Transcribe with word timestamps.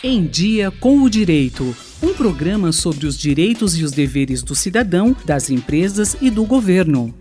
Em 0.00 0.24
Dia 0.24 0.70
com 0.70 1.02
o 1.02 1.10
Direito. 1.10 1.76
Um 2.00 2.14
programa 2.14 2.70
sobre 2.70 3.04
os 3.04 3.18
direitos 3.18 3.76
e 3.76 3.82
os 3.82 3.90
deveres 3.90 4.44
do 4.44 4.54
cidadão, 4.54 5.16
das 5.24 5.50
empresas 5.50 6.16
e 6.20 6.30
do 6.30 6.44
governo. 6.44 7.12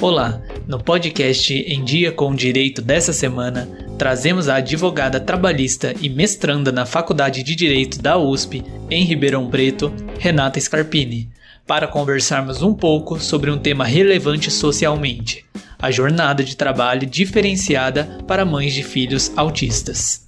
Olá, 0.00 0.40
no 0.68 0.78
podcast 0.78 1.52
Em 1.52 1.84
Dia 1.84 2.12
com 2.12 2.30
o 2.30 2.36
Direito 2.36 2.80
dessa 2.80 3.12
semana, 3.12 3.68
trazemos 3.98 4.48
a 4.48 4.56
advogada 4.56 5.18
trabalhista 5.18 5.92
e 6.00 6.08
mestranda 6.08 6.70
na 6.70 6.86
Faculdade 6.86 7.42
de 7.42 7.56
Direito 7.56 8.00
da 8.00 8.16
USP, 8.16 8.62
em 8.88 9.02
Ribeirão 9.02 9.50
Preto, 9.50 9.92
Renata 10.20 10.60
Scarpini, 10.60 11.28
para 11.66 11.88
conversarmos 11.88 12.62
um 12.62 12.72
pouco 12.72 13.18
sobre 13.18 13.50
um 13.50 13.58
tema 13.58 13.84
relevante 13.84 14.52
socialmente: 14.52 15.44
a 15.80 15.90
jornada 15.90 16.44
de 16.44 16.56
trabalho 16.56 17.08
diferenciada 17.08 18.20
para 18.28 18.44
mães 18.44 18.72
de 18.72 18.84
filhos 18.84 19.32
autistas. 19.36 20.25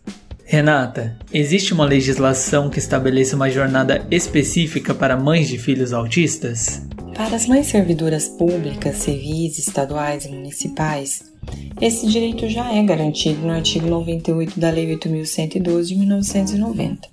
Renata, 0.50 1.14
existe 1.30 1.74
uma 1.74 1.84
legislação 1.84 2.70
que 2.70 2.78
estabeleça 2.78 3.36
uma 3.36 3.50
jornada 3.50 4.06
específica 4.10 4.94
para 4.94 5.14
mães 5.14 5.46
de 5.46 5.58
filhos 5.58 5.92
autistas? 5.92 6.88
Para 7.14 7.36
as 7.36 7.46
mães 7.46 7.66
servidoras 7.66 8.28
públicas, 8.28 8.96
civis, 8.96 9.58
estaduais 9.58 10.24
e 10.24 10.30
municipais, 10.30 11.30
esse 11.78 12.06
direito 12.06 12.48
já 12.48 12.72
é 12.72 12.82
garantido 12.82 13.42
no 13.42 13.52
artigo 13.52 13.86
98 13.88 14.58
da 14.58 14.70
Lei 14.70 14.96
8.112 14.96 15.84
de 15.84 15.96
1990. 15.96 17.08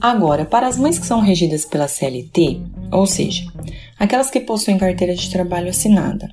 Agora, 0.00 0.46
para 0.46 0.66
as 0.66 0.78
mães 0.78 0.98
que 0.98 1.04
são 1.04 1.20
regidas 1.20 1.66
pela 1.66 1.86
CLT, 1.86 2.62
ou 2.90 3.06
seja, 3.06 3.44
aquelas 3.98 4.30
que 4.30 4.40
possuem 4.40 4.78
carteira 4.78 5.14
de 5.14 5.30
trabalho 5.30 5.68
assinada, 5.68 6.30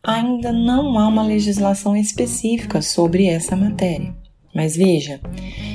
ainda 0.00 0.52
não 0.52 0.96
há 0.96 1.08
uma 1.08 1.24
legislação 1.24 1.96
específica 1.96 2.80
sobre 2.80 3.26
essa 3.26 3.56
matéria. 3.56 4.14
Mas 4.56 4.74
veja, 4.74 5.20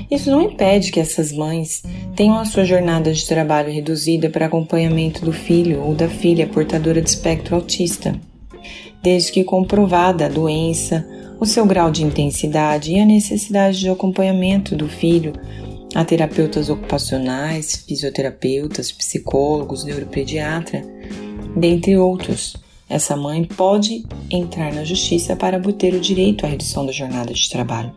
isso 0.09 0.31
não 0.31 0.41
impede 0.41 0.91
que 0.91 0.99
essas 0.99 1.31
mães 1.31 1.83
tenham 2.15 2.39
a 2.39 2.45
sua 2.45 2.65
jornada 2.65 3.13
de 3.13 3.27
trabalho 3.27 3.71
reduzida 3.71 4.27
para 4.27 4.47
acompanhamento 4.47 5.23
do 5.23 5.31
filho 5.31 5.83
ou 5.83 5.93
da 5.93 6.09
filha 6.09 6.47
portadora 6.47 6.99
de 6.99 7.07
espectro 7.07 7.55
autista, 7.55 8.19
desde 9.03 9.31
que 9.31 9.43
comprovada 9.43 10.25
a 10.25 10.29
doença, 10.29 11.07
o 11.39 11.45
seu 11.45 11.63
grau 11.63 11.91
de 11.91 12.03
intensidade 12.03 12.91
e 12.91 12.99
a 12.99 13.05
necessidade 13.05 13.79
de 13.79 13.87
acompanhamento 13.87 14.75
do 14.75 14.89
filho 14.89 15.33
a 15.93 16.03
terapeutas 16.03 16.69
ocupacionais, 16.69 17.83
fisioterapeutas, 17.87 18.91
psicólogos, 18.91 19.83
neuropediatra, 19.83 20.81
dentre 21.55 21.97
outros. 21.97 22.55
Essa 22.89 23.15
mãe 23.15 23.43
pode 23.43 24.05
entrar 24.29 24.73
na 24.73 24.83
justiça 24.83 25.35
para 25.35 25.57
obter 25.57 25.93
o 25.93 25.99
direito 25.99 26.45
à 26.45 26.49
redução 26.49 26.85
da 26.85 26.91
jornada 26.91 27.31
de 27.33 27.49
trabalho. 27.49 27.91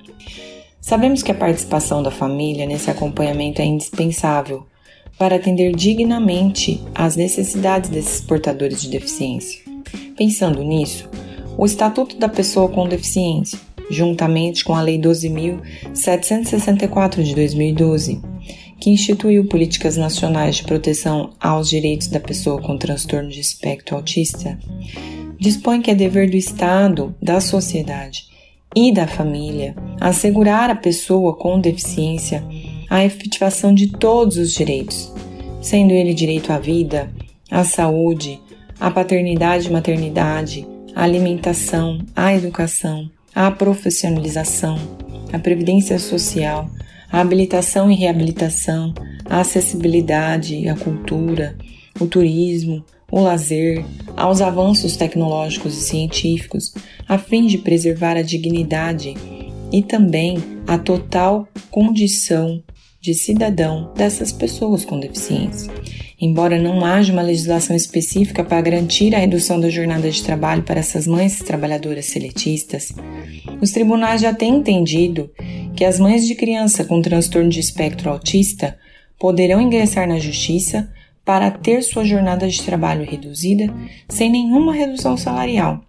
Sabemos 0.84 1.22
que 1.22 1.32
a 1.32 1.34
participação 1.34 2.02
da 2.02 2.10
família 2.10 2.66
nesse 2.66 2.90
acompanhamento 2.90 3.62
é 3.62 3.64
indispensável 3.64 4.66
para 5.18 5.36
atender 5.36 5.74
dignamente 5.74 6.78
às 6.94 7.16
necessidades 7.16 7.88
desses 7.88 8.20
portadores 8.20 8.82
de 8.82 8.90
deficiência. 8.90 9.62
Pensando 10.14 10.62
nisso, 10.62 11.08
o 11.56 11.64
Estatuto 11.64 12.18
da 12.18 12.28
Pessoa 12.28 12.68
com 12.68 12.86
Deficiência, 12.86 13.58
juntamente 13.88 14.62
com 14.62 14.74
a 14.74 14.82
Lei 14.82 14.98
12.764 14.98 17.22
de 17.22 17.34
2012, 17.34 18.20
que 18.78 18.90
instituiu 18.90 19.46
políticas 19.46 19.96
nacionais 19.96 20.56
de 20.56 20.64
proteção 20.64 21.30
aos 21.40 21.70
direitos 21.70 22.08
da 22.08 22.20
pessoa 22.20 22.60
com 22.60 22.76
transtorno 22.76 23.30
de 23.30 23.40
espectro 23.40 23.96
autista, 23.96 24.58
dispõe 25.40 25.80
que 25.80 25.90
é 25.90 25.94
dever 25.94 26.28
do 26.28 26.36
Estado, 26.36 27.14
da 27.22 27.40
sociedade 27.40 28.33
e 28.74 28.92
da 28.92 29.06
família 29.06 29.74
assegurar 30.00 30.70
à 30.70 30.74
pessoa 30.74 31.34
com 31.34 31.60
deficiência 31.60 32.44
a 32.90 33.04
efetivação 33.04 33.74
de 33.74 33.88
todos 33.88 34.36
os 34.36 34.52
direitos, 34.52 35.12
sendo 35.60 35.92
ele 35.92 36.12
direito 36.12 36.52
à 36.52 36.58
vida, 36.58 37.10
à 37.50 37.64
saúde, 37.64 38.40
à 38.78 38.90
paternidade 38.90 39.68
e 39.68 39.72
maternidade, 39.72 40.66
à 40.94 41.04
alimentação, 41.04 41.98
à 42.14 42.34
educação, 42.34 43.10
à 43.34 43.50
profissionalização, 43.50 44.78
à 45.32 45.38
previdência 45.38 45.98
social, 45.98 46.68
à 47.10 47.20
habilitação 47.20 47.90
e 47.90 47.94
reabilitação, 47.94 48.92
à 49.24 49.40
acessibilidade, 49.40 50.68
à 50.68 50.76
cultura, 50.76 51.56
o 51.98 52.06
turismo, 52.06 52.84
o 53.10 53.20
lazer, 53.20 53.84
aos 54.16 54.40
avanços 54.40 54.96
tecnológicos 54.96 55.76
e 55.76 55.80
científicos, 55.80 56.74
a 57.08 57.18
fim 57.18 57.46
de 57.46 57.58
preservar 57.58 58.16
a 58.16 58.22
dignidade 58.22 59.14
e 59.72 59.82
também 59.82 60.38
a 60.66 60.78
total 60.78 61.48
condição 61.70 62.62
de 63.00 63.12
cidadão 63.12 63.92
dessas 63.94 64.32
pessoas 64.32 64.84
com 64.84 64.98
deficiência. 64.98 65.70
Embora 66.20 66.58
não 66.58 66.84
haja 66.84 67.12
uma 67.12 67.20
legislação 67.20 67.76
específica 67.76 68.42
para 68.42 68.60
garantir 68.62 69.14
a 69.14 69.18
redução 69.18 69.60
da 69.60 69.68
jornada 69.68 70.10
de 70.10 70.22
trabalho 70.22 70.62
para 70.62 70.80
essas 70.80 71.06
mães 71.06 71.38
trabalhadoras 71.40 72.06
seletistas, 72.06 72.92
os 73.60 73.72
tribunais 73.72 74.22
já 74.22 74.32
têm 74.32 74.56
entendido 74.56 75.30
que 75.76 75.84
as 75.84 75.98
mães 75.98 76.26
de 76.26 76.34
criança 76.34 76.84
com 76.84 77.02
transtorno 77.02 77.50
de 77.50 77.60
espectro 77.60 78.10
autista 78.10 78.78
poderão 79.18 79.60
ingressar 79.60 80.08
na 80.08 80.18
justiça 80.18 80.88
para 81.24 81.50
ter 81.50 81.82
sua 81.82 82.04
jornada 82.04 82.48
de 82.48 82.62
trabalho 82.62 83.04
reduzida 83.04 83.72
sem 84.08 84.30
nenhuma 84.30 84.74
redução 84.74 85.16
salarial, 85.16 85.82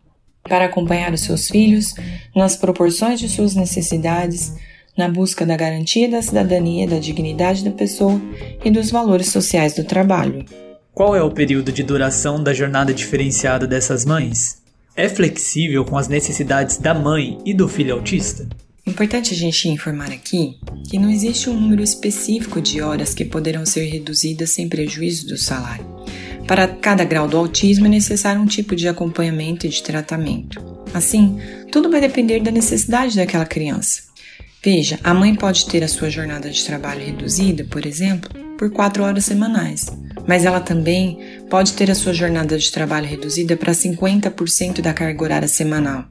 para 0.44 0.66
acompanhar 0.66 1.14
os 1.14 1.22
seus 1.22 1.50
filhos 1.50 1.94
nas 2.36 2.56
proporções 2.56 3.20
de 3.20 3.28
suas 3.28 3.56
necessidades, 3.56 4.56
na 4.98 5.10
busca 5.10 5.46
da 5.46 5.58
garantia 5.58 6.10
da 6.10 6.22
cidadania, 6.22 6.88
da 6.88 7.00
dignidade 7.00 7.64
da 7.64 7.72
pessoa 7.72 8.20
e 8.64 8.72
dos 8.72 8.90
valores 8.90 9.28
sociais 9.28 9.74
do 9.74 9.84
trabalho. 9.84 10.46
Qual 10.94 11.14
é 11.14 11.22
o 11.22 11.32
período 11.32 11.74
de 11.74 11.84
duração 11.84 12.42
da 12.42 12.54
jornada 12.54 12.94
diferenciada 12.94 13.68
dessas 13.68 14.06
mães? 14.06 14.64
É 14.96 15.10
flexível 15.10 15.84
com 15.84 15.98
as 15.98 16.08
necessidades 16.08 16.78
da 16.78 16.94
mãe 16.94 17.38
e 17.44 17.54
do 17.54 17.68
filho 17.68 17.94
autista? 17.94 18.48
Importante 18.86 19.34
a 19.34 19.38
gente 19.38 19.68
informar 19.68 20.12
aqui 20.12 20.58
que 20.90 21.00
não 21.00 21.10
existe 21.10 21.50
um 21.50 21.60
número 21.60 21.82
específico 21.82 22.62
de 22.62 22.82
horas 22.82 23.16
que 23.16 23.26
poderão 23.26 23.66
ser 23.66 23.86
reduzidas 23.86 24.52
sem 24.52 24.70
prejuízo 24.70 25.28
do 25.28 25.38
salário. 25.38 25.86
Para 26.48 26.68
cada 26.68 27.04
grau 27.04 27.28
do 27.28 27.36
autismo 27.36 27.88
é 27.88 27.90
necessário 27.90 28.40
um 28.40 28.46
tipo 28.46 28.76
de 28.76 28.88
acompanhamento 28.88 29.66
e 29.66 29.70
de 29.70 29.82
tratamento. 29.82 30.64
Assim, 30.94 31.40
tudo 31.72 31.90
vai 31.90 32.00
depender 32.00 32.42
da 32.42 32.52
necessidade 32.52 33.16
daquela 33.16 33.46
criança. 33.46 34.04
Veja, 34.64 35.00
a 35.04 35.14
mãe 35.14 35.34
pode 35.34 35.66
ter 35.66 35.84
a 35.84 35.88
sua 35.88 36.10
jornada 36.10 36.50
de 36.50 36.64
trabalho 36.64 37.04
reduzida, 37.04 37.64
por 37.64 37.86
exemplo, 37.86 38.30
por 38.58 38.72
4 38.72 39.04
horas 39.04 39.26
semanais, 39.26 39.88
mas 40.28 40.46
ela 40.46 40.60
também 40.60 41.20
pode 41.50 41.74
ter 41.74 41.90
a 41.90 41.96
sua 41.96 42.14
jornada 42.14 42.58
de 42.58 42.72
trabalho 42.72 43.08
reduzida 43.08 43.58
para 43.58 43.74
50% 43.74 44.82
da 44.82 44.94
carga 44.94 45.24
horária 45.24 45.48
semanal. 45.48 46.06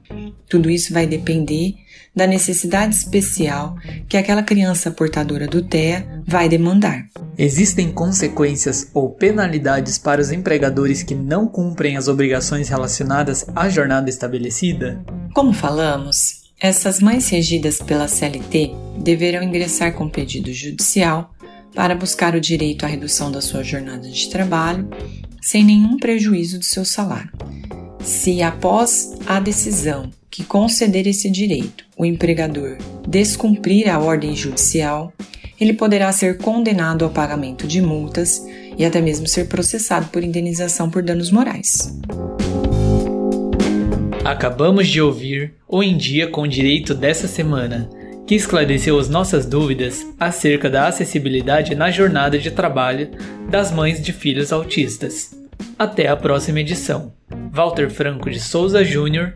Tudo 0.47 0.69
isso 0.69 0.93
vai 0.93 1.07
depender 1.07 1.75
da 2.15 2.25
necessidade 2.25 2.95
especial 2.95 3.75
que 4.07 4.15
aquela 4.15 4.41
criança 4.41 4.89
portadora 4.89 5.47
do 5.47 5.61
TEA 5.61 6.23
vai 6.25 6.47
demandar. 6.47 7.05
Existem 7.37 7.91
consequências 7.91 8.89
ou 8.93 9.09
penalidades 9.09 9.97
para 9.97 10.21
os 10.21 10.31
empregadores 10.31 11.03
que 11.03 11.13
não 11.13 11.45
cumprem 11.45 11.97
as 11.97 12.07
obrigações 12.07 12.69
relacionadas 12.69 13.45
à 13.53 13.67
jornada 13.67 14.09
estabelecida? 14.09 15.03
Como 15.33 15.51
falamos, 15.51 16.45
essas 16.59 17.01
mães 17.01 17.27
regidas 17.29 17.79
pela 17.79 18.07
CLT 18.07 18.71
deverão 18.97 19.43
ingressar 19.43 19.93
com 19.93 20.07
pedido 20.07 20.53
judicial 20.53 21.33
para 21.73 21.93
buscar 21.93 22.33
o 22.33 22.39
direito 22.39 22.85
à 22.85 22.87
redução 22.87 23.29
da 23.29 23.41
sua 23.41 23.61
jornada 23.61 24.07
de 24.07 24.29
trabalho 24.29 24.87
sem 25.41 25.63
nenhum 25.63 25.97
prejuízo 25.97 26.57
do 26.57 26.65
seu 26.65 26.85
salário. 26.85 27.31
Se 28.01 28.41
após 28.41 29.13
a 29.27 29.39
decisão 29.39 30.09
que 30.35 30.43
conceder 30.43 31.07
esse 31.07 31.29
direito, 31.29 31.85
o 31.97 32.05
empregador 32.05 32.77
descumprir 33.07 33.87
a 33.87 33.97
ordem 33.97 34.35
judicial, 34.35 35.13
ele 35.57 35.71
poderá 35.71 36.11
ser 36.11 36.39
condenado 36.39 37.05
ao 37.05 37.11
pagamento 37.11 37.65
de 37.65 37.81
multas 37.81 38.45
e 38.77 38.83
até 38.83 38.99
mesmo 38.99 39.29
ser 39.29 39.47
processado 39.47 40.07
por 40.07 40.21
indenização 40.21 40.89
por 40.89 41.01
danos 41.01 41.31
morais. 41.31 41.97
Acabamos 44.25 44.89
de 44.89 44.99
ouvir 44.99 45.53
o 45.69 45.81
Em 45.81 45.95
Dia 45.95 46.27
com 46.27 46.45
Direito 46.45 46.93
dessa 46.93 47.29
semana, 47.29 47.89
que 48.27 48.35
esclareceu 48.35 48.99
as 48.99 49.07
nossas 49.07 49.45
dúvidas 49.45 50.05
acerca 50.19 50.69
da 50.69 50.89
acessibilidade 50.89 51.75
na 51.75 51.89
jornada 51.89 52.37
de 52.37 52.51
trabalho 52.51 53.11
das 53.49 53.71
mães 53.71 54.01
de 54.01 54.11
filhos 54.11 54.51
autistas. 54.51 55.33
Até 55.79 56.09
a 56.09 56.17
próxima 56.17 56.59
edição. 56.59 57.13
Walter 57.53 57.89
Franco 57.89 58.29
de 58.29 58.41
Souza 58.41 58.83
Júnior 58.83 59.35